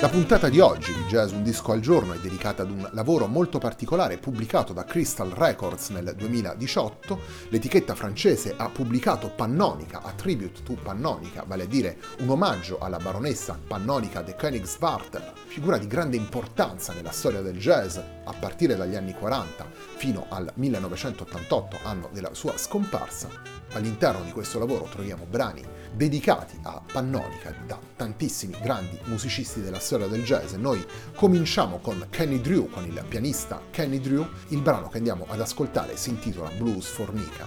La 0.00 0.08
puntata 0.08 0.48
di 0.48 0.60
oggi 0.60 0.94
di 0.94 1.02
Jazz 1.02 1.32
Un 1.32 1.42
Disco 1.42 1.72
al 1.72 1.80
Giorno 1.80 2.14
è 2.14 2.18
dedicata 2.18 2.62
ad 2.62 2.70
un 2.70 2.88
lavoro 2.92 3.26
molto 3.26 3.58
particolare 3.58 4.16
pubblicato 4.16 4.72
da 4.72 4.84
Crystal 4.84 5.28
Records 5.28 5.90
nel 5.90 6.14
2018. 6.16 7.20
L'etichetta 7.50 7.94
francese 7.94 8.54
ha 8.56 8.70
pubblicato 8.70 9.28
Pannonica, 9.28 10.00
a 10.00 10.12
tribute 10.12 10.62
to 10.62 10.72
Pannonica, 10.82 11.44
vale 11.46 11.64
a 11.64 11.66
dire 11.66 11.98
un 12.20 12.30
omaggio 12.30 12.78
alla 12.78 12.96
baronessa 12.96 13.58
Pannonica 13.66 14.22
de 14.22 14.36
Königswarter, 14.36 15.34
figura 15.44 15.76
di 15.76 15.86
grande 15.86 16.16
importanza 16.16 16.94
nella 16.94 17.10
storia 17.10 17.42
del 17.42 17.58
jazz 17.58 17.98
a 17.98 18.32
partire 18.32 18.76
dagli 18.76 18.96
anni 18.96 19.12
40 19.12 19.66
fino 19.96 20.24
al 20.30 20.50
1988, 20.54 21.76
anno 21.82 22.08
della 22.10 22.32
sua 22.32 22.56
scomparsa. 22.56 23.28
All'interno 23.72 24.24
di 24.24 24.32
questo 24.32 24.58
lavoro 24.58 24.88
troviamo 24.90 25.26
brani 25.28 25.62
dedicati 25.92 26.58
a 26.62 26.80
Pannonica 26.92 27.54
da 27.66 27.78
tantissimi 27.96 28.56
grandi 28.60 28.98
musicisti 29.04 29.60
della 29.60 29.78
storia 29.78 30.06
del 30.06 30.22
jazz. 30.22 30.54
Noi 30.54 30.84
cominciamo 31.14 31.78
con 31.78 32.06
Kenny 32.10 32.40
Drew, 32.40 32.68
con 32.70 32.84
il 32.84 33.04
pianista 33.08 33.60
Kenny 33.70 34.00
Drew. 34.00 34.26
Il 34.48 34.60
brano 34.60 34.88
che 34.88 34.98
andiamo 34.98 35.26
ad 35.28 35.40
ascoltare 35.40 35.96
si 35.96 36.10
intitola 36.10 36.50
Blues 36.50 36.86
for 36.86 37.12
Nika. 37.12 37.46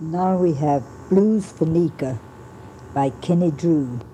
Now 0.00 0.36
we 0.36 0.54
have 0.60 0.84
Blues 1.08 1.44
for 1.44 1.66
Nika 1.68 2.18
by 2.92 3.12
Kenny 3.20 3.52
Drew. 3.52 4.13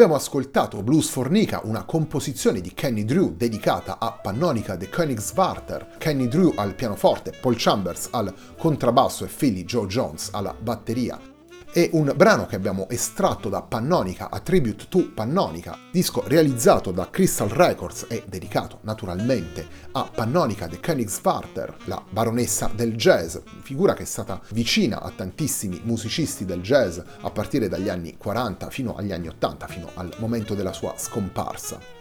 Abbiamo 0.00 0.14
ascoltato 0.14 0.80
Blues 0.84 1.08
Fornica, 1.08 1.60
una 1.64 1.82
composizione 1.82 2.60
di 2.60 2.72
Kenny 2.72 3.04
Drew 3.04 3.34
dedicata 3.34 3.98
a 3.98 4.12
Pannonica 4.12 4.76
de 4.76 4.88
Königswarter, 4.88 5.96
Kenny 5.98 6.28
Drew 6.28 6.52
al 6.54 6.76
pianoforte, 6.76 7.32
Paul 7.32 7.56
Chambers 7.56 8.06
al 8.12 8.32
contrabbasso 8.56 9.24
e 9.24 9.28
Philly 9.28 9.64
Joe 9.64 9.88
Jones 9.88 10.28
alla 10.30 10.54
batteria. 10.56 11.37
È 11.70 11.90
un 11.92 12.10
brano 12.16 12.46
che 12.46 12.56
abbiamo 12.56 12.88
estratto 12.88 13.50
da 13.50 13.60
Pannonica, 13.60 14.30
a 14.30 14.40
Tribute 14.40 14.86
to 14.88 15.10
Pannonica, 15.12 15.76
disco 15.92 16.24
realizzato 16.26 16.92
da 16.92 17.10
Crystal 17.10 17.50
Records 17.50 18.06
e 18.08 18.24
dedicato 18.26 18.78
naturalmente 18.82 19.66
a 19.92 20.10
Pannonica 20.12 20.66
de 20.66 20.80
Königswarter, 20.80 21.76
la 21.84 22.02
baronessa 22.08 22.70
del 22.74 22.96
jazz, 22.96 23.36
figura 23.60 23.92
che 23.92 24.04
è 24.04 24.06
stata 24.06 24.40
vicina 24.52 25.02
a 25.02 25.12
tantissimi 25.14 25.82
musicisti 25.84 26.46
del 26.46 26.62
jazz 26.62 26.98
a 27.20 27.30
partire 27.30 27.68
dagli 27.68 27.90
anni 27.90 28.16
40 28.16 28.70
fino 28.70 28.96
agli 28.96 29.12
anni 29.12 29.28
80, 29.28 29.66
fino 29.66 29.90
al 29.92 30.10
momento 30.20 30.54
della 30.54 30.72
sua 30.72 30.94
scomparsa. 30.96 31.97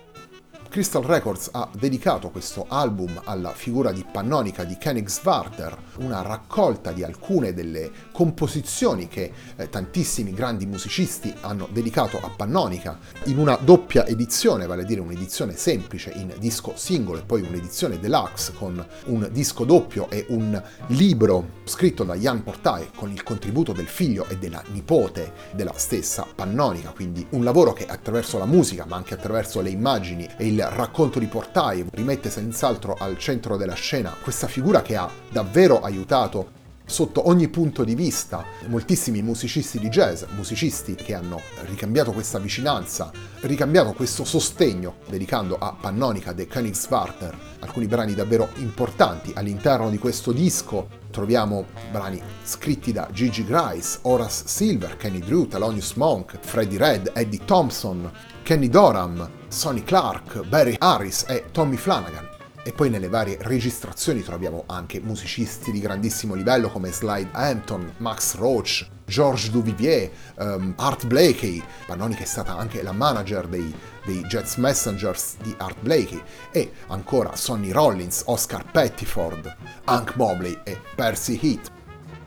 Crystal 0.69 1.01
Records 1.01 1.49
ha 1.53 1.69
dedicato 1.71 2.29
questo 2.29 2.65
album 2.67 3.21
alla 3.23 3.53
figura 3.53 3.91
di 3.91 4.05
Pannonica 4.09 4.63
di 4.63 4.77
Königswarter, 4.77 5.75
una 5.99 6.21
raccolta 6.21 6.91
di 6.91 7.03
alcune 7.03 7.53
delle 7.53 7.89
composizioni 8.11 9.07
che 9.07 9.31
eh, 9.55 9.69
tantissimi 9.69 10.33
grandi 10.33 10.65
musicisti 10.65 11.33
hanno 11.41 11.67
dedicato 11.71 12.19
a 12.21 12.29
Pannonica. 12.29 12.99
In 13.25 13.39
una 13.39 13.55
doppia 13.55 14.05
edizione, 14.05 14.67
vale 14.67 14.81
a 14.81 14.85
dire 14.85 14.99
un'edizione 14.99 15.55
semplice 15.55 16.11
in 16.15 16.33
disco 16.37 16.73
singolo 16.75 17.19
e 17.19 17.23
poi 17.23 17.41
un'edizione 17.41 17.99
deluxe 17.99 18.53
con 18.53 18.85
un 19.05 19.29
disco 19.31 19.63
doppio 19.63 20.09
e 20.09 20.25
un 20.29 20.61
libro 20.87 21.55
scritto 21.63 22.03
da 22.03 22.15
Jan 22.15 22.43
Portae 22.43 22.89
con 22.95 23.11
il 23.11 23.23
contributo 23.23 23.71
del 23.71 23.87
figlio 23.87 24.25
e 24.27 24.37
della 24.37 24.61
nipote 24.67 25.33
della 25.53 25.73
stessa 25.75 26.27
Pannonica, 26.35 26.91
quindi 26.91 27.25
un 27.31 27.43
lavoro 27.43 27.73
che 27.73 27.85
attraverso 27.85 28.37
la 28.37 28.45
musica 28.45 28.85
ma 28.85 28.97
anche 28.97 29.13
attraverso 29.13 29.61
le 29.61 29.69
immagini 29.69 30.27
e 30.37 30.47
il 30.47 30.56
il 30.57 30.63
racconto 30.63 31.19
di 31.19 31.27
Portai 31.27 31.85
rimette 31.91 32.31
senz'altro 32.31 32.95
al 32.97 33.19
centro 33.19 33.57
della 33.57 33.75
scena 33.75 34.15
questa 34.19 34.47
figura 34.47 34.81
che 34.81 34.95
ha 34.95 35.07
davvero 35.29 35.81
aiutato 35.81 36.56
sotto 36.87 37.27
ogni 37.27 37.49
punto 37.49 37.83
di 37.83 37.93
vista 37.93 38.43
moltissimi 38.67 39.21
musicisti 39.21 39.77
di 39.77 39.89
jazz, 39.89 40.23
musicisti 40.35 40.95
che 40.95 41.13
hanno 41.13 41.41
ricambiato 41.65 42.13
questa 42.13 42.39
vicinanza, 42.39 43.11
ricambiato 43.41 43.93
questo 43.93 44.23
sostegno 44.23 44.95
dedicando 45.07 45.57
a 45.59 45.75
Pannonica 45.79 46.31
de 46.33 46.47
Königswarter 46.47 47.47
alcuni 47.59 47.87
brani 47.87 48.13
davvero 48.13 48.49
importanti 48.55 49.31
all'interno 49.35 49.89
di 49.89 49.97
questo 49.97 50.31
disco. 50.31 51.05
Troviamo 51.11 51.65
brani 51.91 52.21
scritti 52.43 52.91
da 52.91 53.07
Gigi 53.11 53.43
Grice, 53.43 53.99
Horace 54.03 54.43
Silver, 54.47 54.97
Kenny 54.97 55.19
Drew, 55.19 55.47
Thelonious 55.47 55.93
Monk, 55.93 56.37
Freddie 56.39 56.77
Red, 56.77 57.11
Eddie 57.13 57.43
Thompson, 57.45 58.09
Kenny 58.43 58.69
Doram, 58.69 59.29
Sonny 59.47 59.83
Clark, 59.83 60.45
Barry 60.47 60.75
Harris 60.79 61.25
e 61.27 61.45
Tommy 61.51 61.75
Flanagan. 61.75 62.36
E 62.67 62.73
poi 62.73 62.89
nelle 62.89 63.07
varie 63.07 63.37
registrazioni 63.39 64.21
troviamo 64.21 64.65
anche 64.67 64.99
musicisti 64.99 65.71
di 65.71 65.79
grandissimo 65.79 66.33
livello 66.33 66.69
come 66.69 66.91
Slide 66.91 67.29
Hampton, 67.31 67.93
Max 67.99 68.35
Roach, 68.35 68.85
Georges 69.05 69.51
Duvivier, 69.51 70.11
um, 70.39 70.73
Art 70.75 71.07
Blakey, 71.07 71.63
Pannoni 71.85 72.15
che 72.15 72.23
è 72.23 72.25
stata 72.25 72.57
anche 72.57 72.83
la 72.83 72.91
manager 72.91 73.47
dei, 73.47 73.73
dei 74.03 74.19
Jets 74.23 74.57
Messengers 74.57 75.37
di 75.41 75.55
Art 75.59 75.77
Blakey, 75.79 76.21
e 76.51 76.73
ancora 76.87 77.37
Sonny 77.37 77.71
Rollins, 77.71 78.23
Oscar 78.25 78.69
Pettiford, 78.69 79.55
Hank 79.85 80.17
Mobley 80.17 80.59
e 80.65 80.77
Percy 80.93 81.39
Heath. 81.41 81.71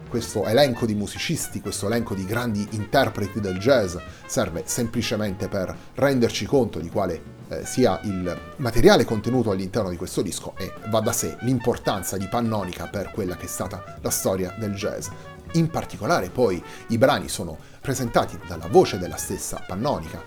Questo 0.09 0.47
elenco 0.47 0.87
di 0.87 0.95
musicisti, 0.95 1.61
questo 1.61 1.85
elenco 1.87 2.15
di 2.15 2.25
grandi 2.25 2.67
interpreti 2.71 3.41
del 3.41 3.59
jazz 3.59 3.95
serve 4.25 4.63
semplicemente 4.65 5.49
per 5.49 5.77
renderci 5.97 6.47
conto 6.47 6.81
di 6.81 6.89
quale 6.89 7.40
eh, 7.51 7.67
sia 7.67 8.01
il 8.05 8.39
materiale 8.57 9.05
contenuto 9.05 9.51
all'interno 9.51 9.91
di 9.91 9.97
questo 9.97 10.23
disco 10.23 10.55
e 10.57 10.73
va 10.89 11.01
da 11.01 11.13
sé 11.13 11.37
l'importanza 11.41 12.17
di 12.17 12.27
Pannonica 12.27 12.87
per 12.87 13.11
quella 13.11 13.37
che 13.37 13.45
è 13.45 13.49
stata 13.49 13.99
la 14.01 14.11
storia 14.11 14.55
del 14.59 14.75
jazz. 14.75 15.09
In 15.53 15.69
particolare 15.69 16.31
poi 16.31 16.63
i 16.89 16.99
brani 16.99 17.29
sono 17.29 17.59
presentati 17.81 18.39
dalla 18.47 18.69
voce 18.69 18.99
della 18.99 19.17
stessa 19.17 19.63
Pannonica. 19.67 20.23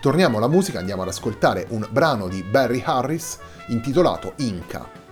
Torniamo 0.00 0.36
alla 0.36 0.48
musica, 0.48 0.78
andiamo 0.78 1.02
ad 1.02 1.08
ascoltare 1.08 1.66
un 1.70 1.86
brano 1.90 2.28
di 2.28 2.42
Barry 2.42 2.82
Harris 2.84 3.38
intitolato 3.68 4.34
Inca. 4.36 5.04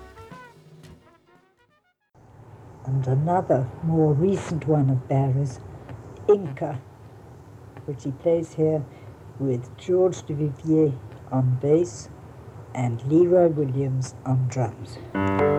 and 2.86 3.06
another 3.06 3.66
more 3.82 4.12
recent 4.12 4.66
one 4.66 4.90
of 4.90 5.08
Barry's, 5.08 5.60
Inca, 6.28 6.80
which 7.86 8.04
he 8.04 8.10
plays 8.10 8.54
here 8.54 8.84
with 9.38 9.76
George 9.76 10.22
Duvivier 10.22 10.92
on 11.34 11.58
bass 11.60 12.08
and 12.74 13.02
Leroy 13.10 13.48
Williams 13.48 14.14
on 14.24 14.46
drums. 14.48 15.53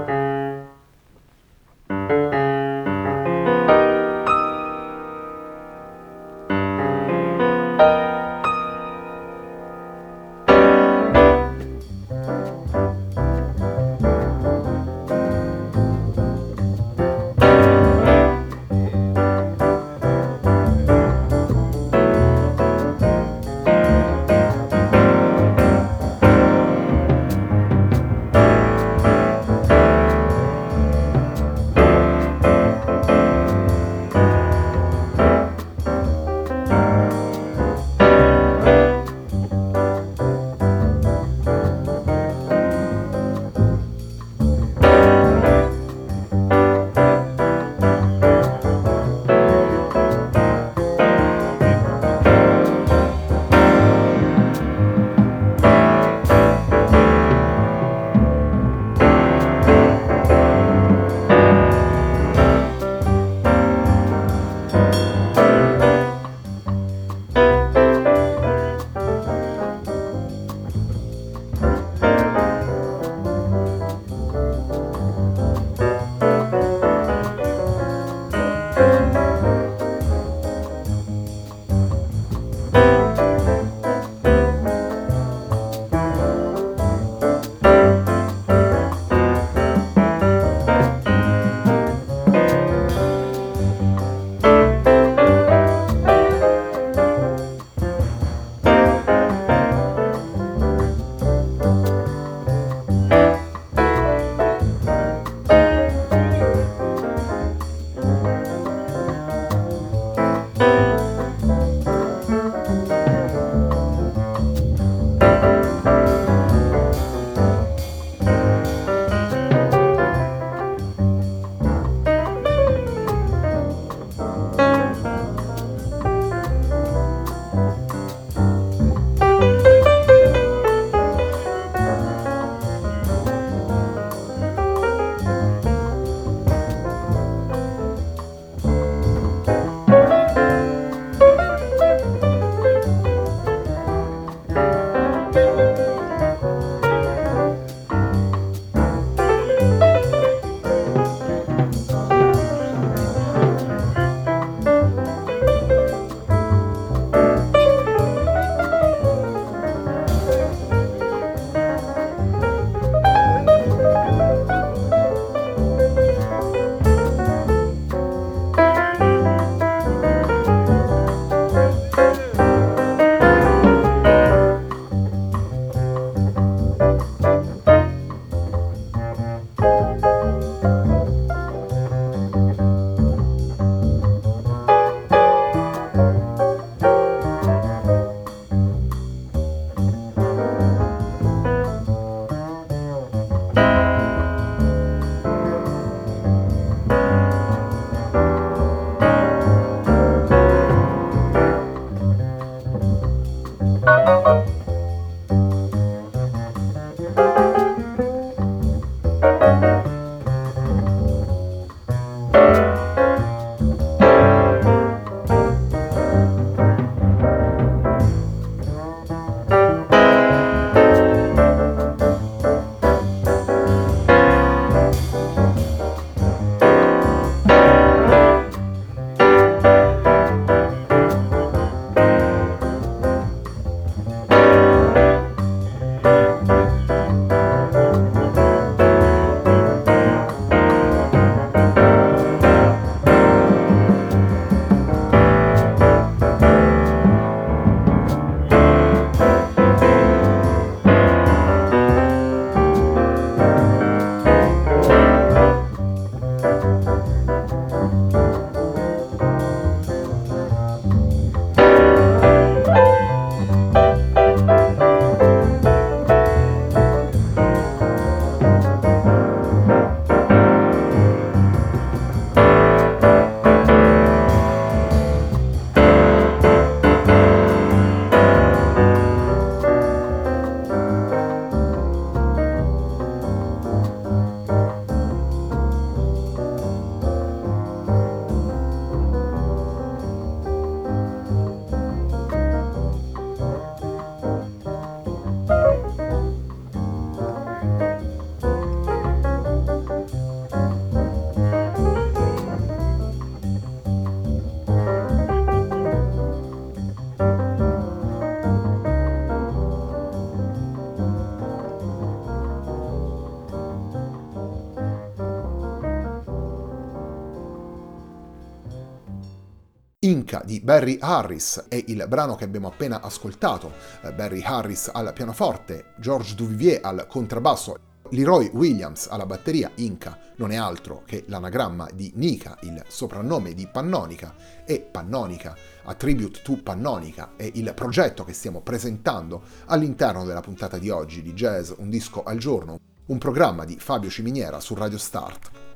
Inca 320.35 320.41
di 320.43 320.59
Barry 320.59 320.97
Harris 320.99 321.65
è 321.69 321.81
il 321.87 322.03
brano 322.09 322.35
che 322.35 322.43
abbiamo 322.43 322.67
appena 322.67 322.99
ascoltato. 323.01 323.71
Eh, 324.01 324.11
Barry 324.11 324.41
Harris 324.41 324.89
al 324.91 325.13
pianoforte, 325.13 325.93
George 325.97 326.35
Duvivier 326.35 326.81
al 326.83 327.05
contrabbasso, 327.07 327.77
Leroy 328.09 328.49
Williams 328.53 329.07
alla 329.09 329.25
batteria, 329.25 329.71
Inca 329.75 330.19
non 330.35 330.51
è 330.51 330.57
altro 330.57 331.03
che 331.05 331.23
l'anagramma 331.27 331.87
di 331.93 332.11
Nika, 332.15 332.57
il 332.63 332.83
soprannome 332.87 333.53
di 333.53 333.65
Pannonica, 333.67 334.35
e 334.65 334.81
Pannonica, 334.81 335.55
a 335.85 335.93
tribute 335.93 336.41
to 336.43 336.57
Pannonica, 336.61 337.31
è 337.37 337.49
il 337.53 337.71
progetto 337.73 338.25
che 338.25 338.33
stiamo 338.33 338.59
presentando 338.59 339.41
all'interno 339.67 340.25
della 340.25 340.41
puntata 340.41 340.77
di 340.77 340.89
oggi 340.89 341.21
di 341.21 341.31
Jazz 341.33 341.71
Un 341.77 341.89
disco 341.89 342.23
al 342.23 342.39
giorno, 342.39 342.77
un 343.05 343.17
programma 343.17 343.63
di 343.63 343.77
Fabio 343.79 344.09
Ciminiera 344.09 344.59
su 344.59 344.73
Radio 344.73 344.97
Start. 344.97 345.74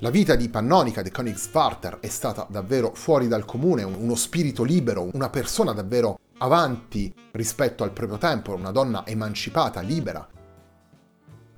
La 0.00 0.10
vita 0.10 0.36
di 0.36 0.48
Pannonica 0.48 1.02
de 1.02 1.10
Königswarter 1.10 1.98
è 1.98 2.06
stata 2.06 2.46
davvero 2.48 2.92
fuori 2.94 3.26
dal 3.26 3.44
comune, 3.44 3.82
uno 3.82 4.14
spirito 4.14 4.62
libero, 4.62 5.08
una 5.12 5.28
persona 5.28 5.72
davvero 5.72 6.20
avanti 6.38 7.12
rispetto 7.32 7.82
al 7.82 7.90
proprio 7.90 8.16
tempo, 8.16 8.54
una 8.54 8.70
donna 8.70 9.04
emancipata, 9.04 9.80
libera. 9.80 10.24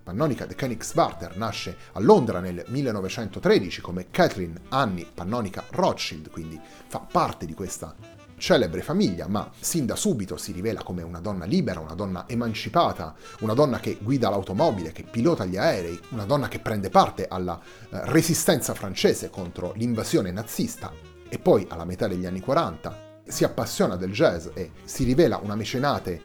Pannonica 0.03 0.47
de 0.47 0.55
Königswarter 0.55 1.37
nasce 1.37 1.77
a 1.93 2.01
Londra 2.01 2.41
nel 2.41 2.65
1913 2.67 3.83
come 3.83 4.07
Catherine 4.11 4.59
Annie 4.71 5.07
Pannonica 5.13 5.63
Rothschild, 5.69 6.31
quindi 6.31 6.59
fa 6.87 7.01
parte 7.01 7.45
di 7.45 7.53
questa 7.53 7.95
celebre 8.41 8.83
famiglia, 8.83 9.29
ma 9.29 9.49
sin 9.61 9.87
da 9.87 9.95
subito 9.95 10.37
si 10.37 10.51
rivela 10.51 10.83
come 10.83 11.03
una 11.03 11.21
donna 11.21 11.45
libera, 11.45 11.79
una 11.79 11.95
donna 11.95 12.25
emancipata, 12.27 13.15
una 13.41 13.55
donna 13.55 13.79
che 13.79 13.99
guida 14.01 14.31
l'automobile, 14.31 14.91
che 14.91 15.05
pilota 15.05 15.45
gli 15.45 15.57
aerei, 15.57 16.01
una 16.09 16.25
donna 16.25 16.49
che 16.49 16.59
prende 16.59 16.89
parte 16.89 17.29
alla 17.29 17.61
eh, 17.61 18.01
resistenza 18.07 18.75
francese 18.75 19.31
contro 19.31 19.73
l'invasione 19.77 20.33
nazista. 20.33 20.93
E 21.29 21.39
poi 21.39 21.67
alla 21.69 21.85
metà 21.85 22.09
degli 22.09 22.27
anni 22.27 22.41
40 22.41 23.23
si 23.25 23.45
appassiona 23.45 23.95
del 23.95 24.11
jazz 24.11 24.49
e 24.55 24.73
si 24.85 25.05
rivela 25.05 25.39
una 25.41 25.55
mecenate 25.55 26.23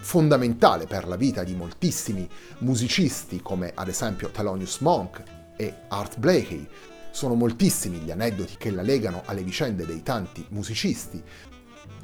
fondamentale 0.00 0.86
per 0.86 1.06
la 1.06 1.16
vita 1.16 1.44
di 1.44 1.54
moltissimi 1.54 2.28
musicisti 2.58 3.40
come 3.42 3.70
ad 3.74 3.88
esempio 3.88 4.30
Thelonious 4.30 4.78
Monk 4.78 5.22
e 5.56 5.74
Art 5.88 6.18
Blakey, 6.18 6.66
sono 7.10 7.34
moltissimi 7.34 7.98
gli 7.98 8.10
aneddoti 8.10 8.56
che 8.56 8.70
la 8.70 8.82
legano 8.82 9.22
alle 9.26 9.42
vicende 9.42 9.86
dei 9.86 10.02
tanti 10.02 10.44
musicisti. 10.50 11.22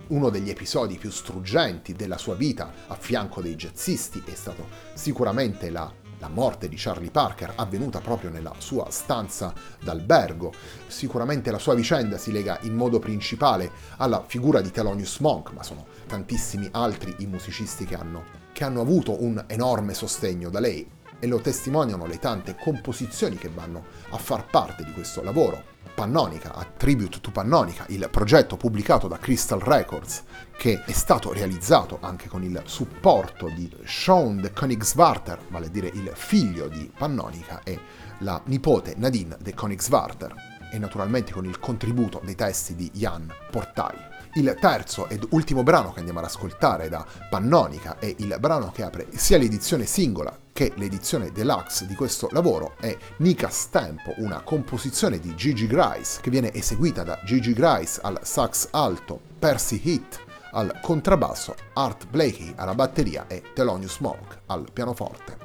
Uno 0.08 0.30
degli 0.30 0.50
episodi 0.50 0.98
più 0.98 1.10
struggenti 1.10 1.92
della 1.92 2.18
sua 2.18 2.34
vita 2.34 2.72
a 2.86 2.94
fianco 2.94 3.40
dei 3.40 3.56
jazzisti 3.56 4.22
è 4.24 4.34
stato 4.34 4.68
sicuramente 4.94 5.68
la, 5.68 5.92
la 6.18 6.28
morte 6.28 6.68
di 6.68 6.76
Charlie 6.76 7.10
Parker 7.10 7.54
avvenuta 7.56 8.00
proprio 8.00 8.30
nella 8.30 8.54
sua 8.58 8.88
stanza 8.90 9.52
d'albergo. 9.82 10.52
Sicuramente 10.86 11.50
la 11.50 11.58
sua 11.58 11.74
vicenda 11.74 12.18
si 12.18 12.30
lega 12.30 12.58
in 12.62 12.74
modo 12.74 12.98
principale 12.98 13.70
alla 13.96 14.24
figura 14.26 14.60
di 14.60 14.70
Thelonious 14.70 15.18
Monk, 15.18 15.52
ma 15.52 15.62
sono 15.62 15.86
tantissimi 16.06 16.68
altri 16.70 17.14
i 17.18 17.26
musicisti 17.26 17.84
che 17.84 17.96
hanno, 17.96 18.24
che 18.52 18.62
hanno 18.64 18.80
avuto 18.80 19.22
un 19.22 19.42
enorme 19.48 19.92
sostegno 19.92 20.50
da 20.50 20.60
lei 20.60 20.95
e 21.18 21.26
lo 21.26 21.40
testimoniano 21.40 22.06
le 22.06 22.18
tante 22.18 22.56
composizioni 22.56 23.36
che 23.36 23.48
vanno 23.48 23.84
a 24.10 24.18
far 24.18 24.46
parte 24.46 24.84
di 24.84 24.92
questo 24.92 25.22
lavoro. 25.22 25.74
Pannonica, 25.96 26.52
a 26.54 26.66
Tribute 26.76 27.20
to 27.20 27.30
Pannonica, 27.30 27.86
il 27.88 28.06
progetto 28.10 28.58
pubblicato 28.58 29.08
da 29.08 29.16
Crystal 29.16 29.60
Records, 29.60 30.24
che 30.54 30.82
è 30.84 30.92
stato 30.92 31.32
realizzato 31.32 31.98
anche 32.02 32.28
con 32.28 32.42
il 32.42 32.60
supporto 32.66 33.48
di 33.48 33.74
Sean 33.84 34.40
de 34.42 34.52
Königswarter, 34.52 35.38
vale 35.48 35.66
a 35.66 35.70
dire 35.70 35.88
il 35.88 36.10
figlio 36.14 36.68
di 36.68 36.92
Pannonica, 36.94 37.62
e 37.64 37.80
la 38.18 38.38
nipote 38.44 38.92
Nadine 38.98 39.38
de 39.40 39.54
Königswarter, 39.54 40.34
e 40.70 40.78
naturalmente 40.78 41.32
con 41.32 41.46
il 41.46 41.58
contributo 41.58 42.20
dei 42.22 42.34
testi 42.34 42.74
di 42.74 42.90
Jan 42.92 43.32
Portai. 43.50 43.96
Il 44.34 44.54
terzo 44.60 45.08
ed 45.08 45.26
ultimo 45.30 45.62
brano 45.62 45.92
che 45.94 46.00
andiamo 46.00 46.18
ad 46.18 46.26
ascoltare 46.26 46.90
da 46.90 47.06
Pannonica 47.30 47.98
è 47.98 48.14
il 48.18 48.36
brano 48.38 48.70
che 48.70 48.82
apre 48.82 49.06
sia 49.14 49.38
l'edizione 49.38 49.86
singola 49.86 50.44
che 50.56 50.72
l'edizione 50.76 51.32
deluxe 51.32 51.84
di 51.84 51.94
questo 51.94 52.30
lavoro 52.32 52.76
è 52.80 52.96
Nika's 53.18 53.68
Tempo, 53.68 54.14
una 54.16 54.40
composizione 54.40 55.18
di 55.18 55.34
Gigi 55.34 55.66
Grice 55.66 56.22
che 56.22 56.30
viene 56.30 56.50
eseguita 56.50 57.02
da 57.02 57.20
Gigi 57.26 57.52
Grice 57.52 58.00
al 58.02 58.20
sax 58.22 58.68
alto, 58.70 59.20
Percy 59.38 59.78
Heath 59.84 60.18
al 60.52 60.80
contrabbasso, 60.80 61.54
Art 61.74 62.06
Blakey 62.08 62.54
alla 62.56 62.74
batteria 62.74 63.26
e 63.26 63.42
Thelonious 63.52 63.98
Monk 63.98 64.38
al 64.46 64.64
pianoforte. 64.72 65.36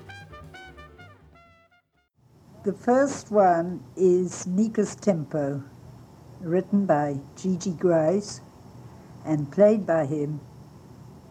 The 2.64 2.72
first 2.72 3.32
one 3.32 3.82
is 3.96 4.46
Nika's 4.46 4.96
Tempo, 4.96 5.62
written 6.40 6.86
by 6.86 7.20
Gigi 7.36 7.76
Grice 7.76 8.40
and 9.26 9.50
played 9.50 9.86
by 9.86 10.06
him 10.06 10.40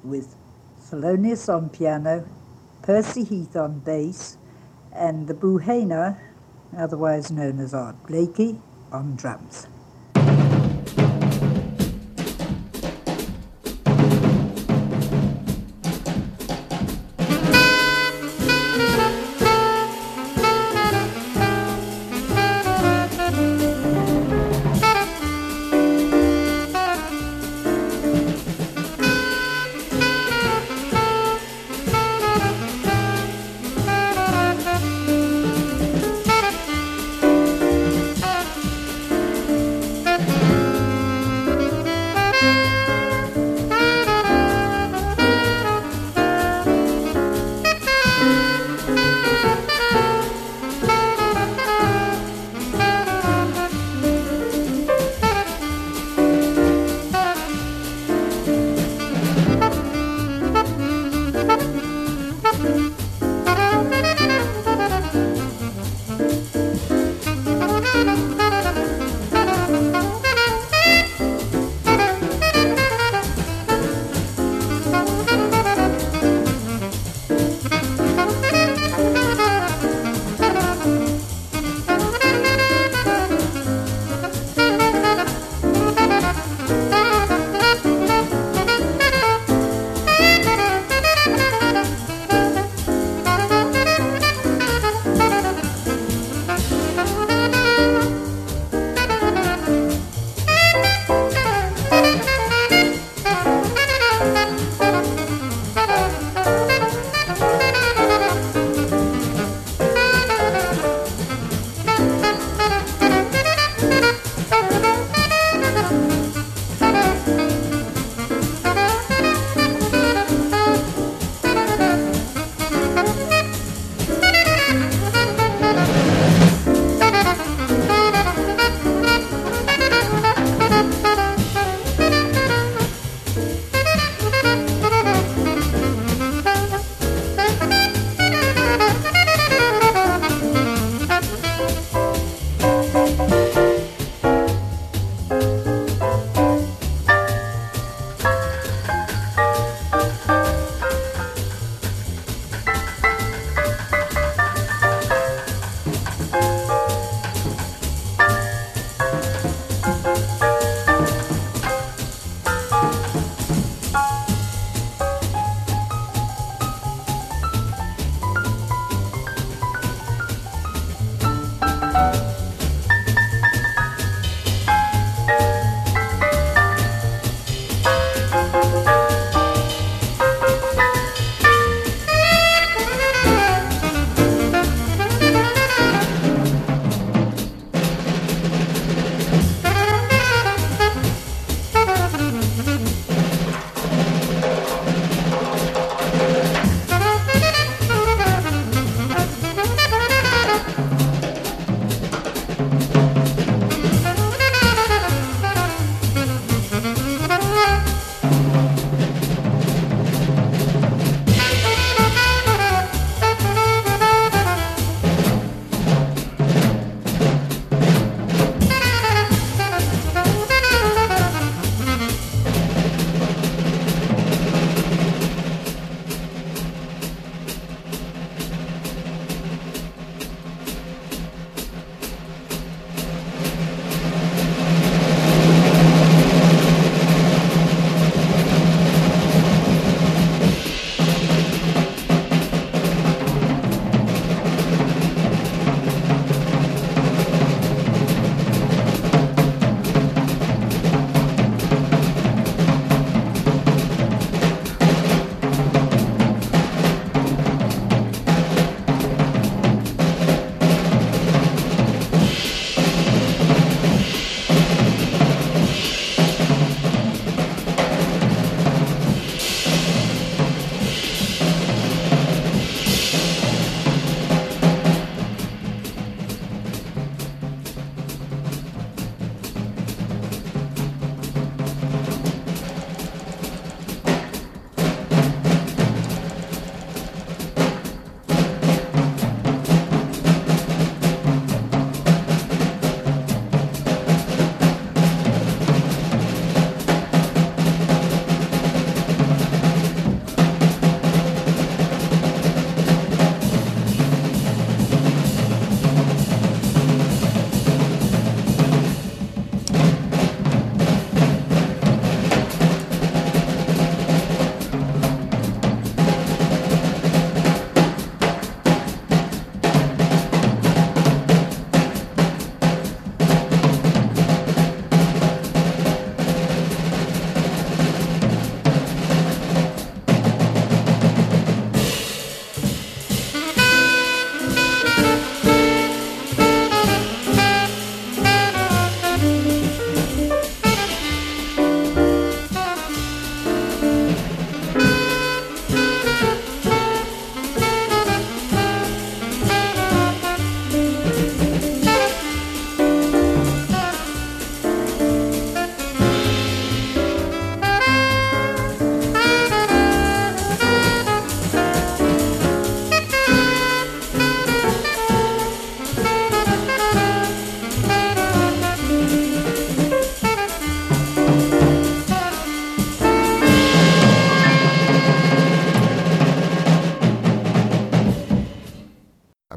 with 0.02 0.26
Thelonious 0.90 1.48
on 1.48 1.70
piano, 1.70 2.26
Percy 2.82 3.24
Heath 3.24 3.56
on 3.56 3.80
bass, 3.80 4.38
and 4.92 5.26
the 5.26 5.34
Buhena, 5.34 6.18
otherwise 6.76 7.30
known 7.30 7.60
as 7.60 7.74
Art 7.74 7.96
Blakey, 8.06 8.58
on 8.90 9.16
drums. 9.16 9.66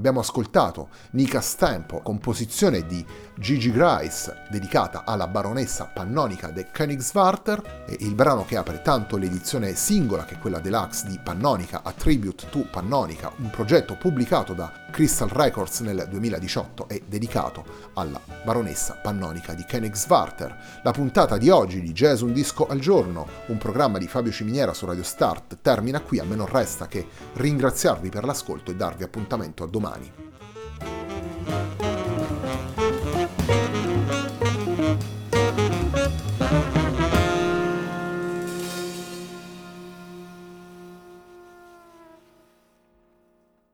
Abbiamo 0.03 0.19
ascoltato 0.19 0.89
Nika 1.11 1.39
Stempo, 1.39 2.01
composizione 2.01 2.85
di 2.85 3.05
Gigi 3.39 3.71
Grice 3.71 4.43
dedicata 4.49 5.03
alla 5.05 5.27
baronessa 5.27 5.85
pannonica 5.85 6.49
de 6.49 6.67
Königswarter, 6.69 7.85
il 7.99 8.13
brano 8.13 8.43
che 8.43 8.57
apre 8.57 8.81
tanto 8.81 9.15
l'edizione 9.15 9.75
singola 9.75 10.25
che 10.25 10.39
quella 10.39 10.59
deluxe 10.59 11.07
di 11.07 11.17
Pannonica, 11.23 11.83
A 11.85 11.93
Tribute 11.93 12.49
to 12.49 12.67
Pannonica, 12.69 13.31
un 13.37 13.49
progetto 13.49 13.95
pubblicato 13.95 14.53
da 14.53 14.82
Crystal 14.93 15.27
Records 15.27 15.79
nel 15.79 16.05
2018 16.07 16.87
e 16.87 17.01
dedicato 17.07 17.65
alla 17.95 18.21
baronessa 18.45 18.99
pannonica 19.01 19.55
di 19.55 19.63
Königswarter. 19.63 20.81
La 20.83 20.91
puntata 20.91 21.37
di 21.37 21.49
oggi 21.49 21.81
di 21.81 21.93
Jazz 21.93 22.21
Un 22.21 22.31
Disco 22.31 22.67
al 22.67 22.77
Giorno, 22.77 23.27
un 23.47 23.57
programma 23.57 23.97
di 23.97 24.07
Fabio 24.07 24.31
Ciminiera 24.31 24.71
su 24.75 24.85
Radio 24.85 25.01
Start, 25.01 25.57
termina 25.63 25.99
qui, 25.99 26.19
a 26.19 26.23
me 26.25 26.35
non 26.35 26.45
resta 26.45 26.85
che 26.85 27.07
ringraziarvi 27.33 28.09
per 28.09 28.23
l'ascolto 28.23 28.69
e 28.69 28.75
darvi 28.75 29.01
appuntamento 29.01 29.63
a 29.63 29.67
domani. 29.67 30.11